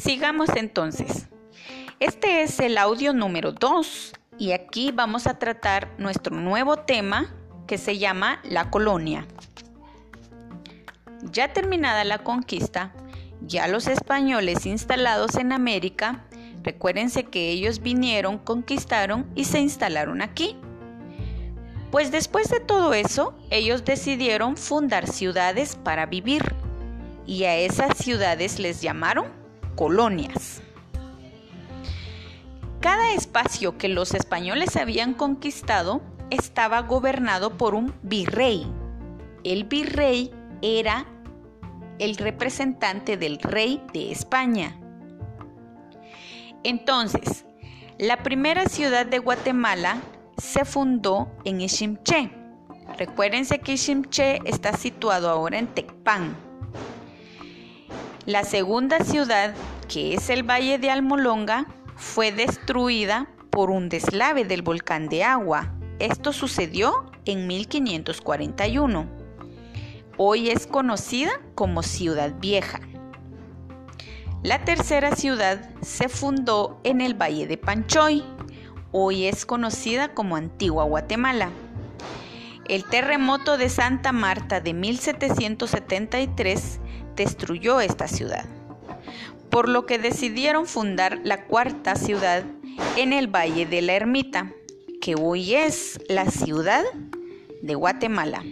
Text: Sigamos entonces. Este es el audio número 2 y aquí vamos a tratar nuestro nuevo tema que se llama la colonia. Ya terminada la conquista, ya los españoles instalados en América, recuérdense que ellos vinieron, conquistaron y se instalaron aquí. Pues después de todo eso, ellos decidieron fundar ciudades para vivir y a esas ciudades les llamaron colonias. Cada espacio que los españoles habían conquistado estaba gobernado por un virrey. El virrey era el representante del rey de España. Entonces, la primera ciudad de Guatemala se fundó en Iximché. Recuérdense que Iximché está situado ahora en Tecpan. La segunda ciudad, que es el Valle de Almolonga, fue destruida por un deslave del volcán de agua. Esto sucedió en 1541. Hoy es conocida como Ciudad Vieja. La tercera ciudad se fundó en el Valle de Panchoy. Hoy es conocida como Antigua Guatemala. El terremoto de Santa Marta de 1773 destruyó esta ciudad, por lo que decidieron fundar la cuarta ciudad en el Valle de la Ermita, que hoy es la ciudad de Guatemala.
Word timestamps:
Sigamos 0.00 0.48
entonces. 0.56 1.28
Este 2.00 2.42
es 2.42 2.58
el 2.58 2.78
audio 2.78 3.12
número 3.12 3.52
2 3.52 4.12
y 4.38 4.50
aquí 4.50 4.90
vamos 4.90 5.28
a 5.28 5.38
tratar 5.38 5.88
nuestro 5.98 6.34
nuevo 6.34 6.78
tema 6.78 7.32
que 7.68 7.78
se 7.78 7.96
llama 7.98 8.40
la 8.42 8.70
colonia. 8.70 9.24
Ya 11.30 11.52
terminada 11.52 12.02
la 12.02 12.18
conquista, 12.18 12.92
ya 13.40 13.68
los 13.68 13.86
españoles 13.86 14.66
instalados 14.66 15.36
en 15.36 15.52
América, 15.52 16.24
recuérdense 16.64 17.24
que 17.24 17.50
ellos 17.50 17.80
vinieron, 17.80 18.38
conquistaron 18.38 19.30
y 19.36 19.44
se 19.44 19.60
instalaron 19.60 20.22
aquí. 20.22 20.56
Pues 21.92 22.10
después 22.10 22.50
de 22.50 22.58
todo 22.58 22.94
eso, 22.94 23.38
ellos 23.50 23.84
decidieron 23.84 24.56
fundar 24.56 25.06
ciudades 25.06 25.76
para 25.76 26.06
vivir 26.06 26.42
y 27.26 27.44
a 27.44 27.54
esas 27.56 27.96
ciudades 27.96 28.58
les 28.58 28.82
llamaron 28.82 29.43
colonias. 29.74 30.62
Cada 32.80 33.12
espacio 33.12 33.78
que 33.78 33.88
los 33.88 34.14
españoles 34.14 34.76
habían 34.76 35.14
conquistado 35.14 36.02
estaba 36.30 36.80
gobernado 36.80 37.56
por 37.56 37.74
un 37.74 37.94
virrey. 38.02 38.66
El 39.42 39.64
virrey 39.64 40.32
era 40.62 41.06
el 41.98 42.16
representante 42.16 43.16
del 43.16 43.38
rey 43.38 43.82
de 43.92 44.10
España. 44.10 44.78
Entonces, 46.62 47.44
la 47.98 48.22
primera 48.22 48.66
ciudad 48.66 49.06
de 49.06 49.18
Guatemala 49.18 50.00
se 50.36 50.64
fundó 50.64 51.30
en 51.44 51.60
Iximché. 51.60 52.30
Recuérdense 52.98 53.60
que 53.60 53.72
Iximché 53.74 54.40
está 54.44 54.76
situado 54.76 55.28
ahora 55.28 55.58
en 55.58 55.68
Tecpan. 55.68 56.36
La 58.26 58.44
segunda 58.44 59.00
ciudad, 59.00 59.54
que 59.86 60.14
es 60.14 60.30
el 60.30 60.42
Valle 60.42 60.78
de 60.78 60.90
Almolonga, 60.90 61.66
fue 61.96 62.32
destruida 62.32 63.28
por 63.50 63.70
un 63.70 63.88
deslave 63.88 64.44
del 64.44 64.62
volcán 64.62 65.08
de 65.08 65.24
agua. 65.24 65.72
Esto 65.98 66.32
sucedió 66.32 67.10
en 67.24 67.46
1541. 67.46 69.06
Hoy 70.16 70.50
es 70.50 70.66
conocida 70.66 71.40
como 71.54 71.82
Ciudad 71.82 72.34
Vieja. 72.40 72.80
La 74.42 74.64
tercera 74.64 75.16
ciudad 75.16 75.70
se 75.80 76.08
fundó 76.08 76.80
en 76.84 77.00
el 77.00 77.14
Valle 77.14 77.46
de 77.46 77.56
Panchoy. 77.56 78.22
Hoy 78.92 79.24
es 79.24 79.46
conocida 79.46 80.14
como 80.14 80.36
Antigua 80.36 80.84
Guatemala. 80.84 81.50
El 82.68 82.84
terremoto 82.84 83.58
de 83.58 83.68
Santa 83.68 84.12
Marta 84.12 84.60
de 84.60 84.72
1773 84.72 86.80
destruyó 87.14 87.80
esta 87.80 88.08
ciudad, 88.08 88.46
por 89.54 89.68
lo 89.68 89.86
que 89.86 90.00
decidieron 90.00 90.66
fundar 90.66 91.20
la 91.22 91.44
cuarta 91.44 91.94
ciudad 91.94 92.42
en 92.96 93.12
el 93.12 93.28
Valle 93.28 93.66
de 93.66 93.82
la 93.82 93.92
Ermita, 93.92 94.52
que 95.00 95.14
hoy 95.14 95.54
es 95.54 96.00
la 96.08 96.28
ciudad 96.28 96.82
de 97.62 97.74
Guatemala. 97.76 98.42